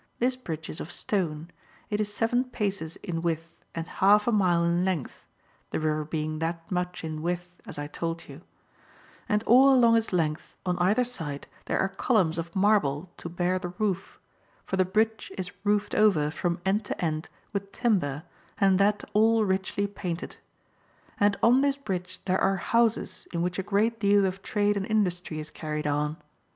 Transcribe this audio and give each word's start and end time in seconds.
This 0.17 0.35
bridge 0.35 0.67
is 0.67 0.79
of 0.81 0.91
stone; 0.91 1.51
it 1.91 2.01
is 2.01 2.11
seven 2.11 2.45
paces 2.45 2.95
in 3.03 3.21
width 3.21 3.53
and 3.75 3.85
half 3.85 4.25
a 4.25 4.31
mile 4.31 4.63
in 4.63 4.83
length 4.83 5.23
(the 5.69 5.79
river 5.79 6.05
being 6.05 6.39
that 6.39 6.71
much 6.71 7.03
in 7.03 7.21
width 7.21 7.61
as 7.67 7.77
I 7.77 7.85
told 7.85 8.27
you); 8.27 8.41
and 9.29 9.43
all 9.43 9.71
along 9.71 9.95
its 9.95 10.11
length 10.11 10.55
on 10.65 10.75
either 10.79 11.03
side 11.03 11.45
there 11.65 11.77
are 11.79 11.87
columns 11.87 12.39
of 12.39 12.55
marble 12.55 13.11
to 13.17 13.29
bear 13.29 13.59
the 13.59 13.75
roof, 13.77 14.19
for 14.65 14.75
the 14.75 14.85
bridge 14.85 15.31
is 15.37 15.51
roofed 15.63 15.93
over 15.93 16.31
from 16.31 16.59
end 16.65 16.83
to 16.85 16.99
end 16.99 17.29
with 17.53 17.71
timber, 17.71 18.23
and 18.57 18.79
that 18.79 19.03
all 19.13 19.45
richly 19.45 19.85
painted. 19.85 20.37
And 21.19 21.37
on 21.43 21.61
this 21.61 21.77
bridge 21.77 22.21
there 22.25 22.41
are 22.41 22.57
houses 22.57 23.27
in 23.31 23.43
which 23.43 23.59
a 23.59 23.61
great 23.61 23.99
deal 23.99 24.25
of 24.25 24.41
trade 24.41 24.77
and 24.77 24.85
industry 24.87 25.39
is 25.39 25.51
carried 25.51 25.85
on. 25.85 26.17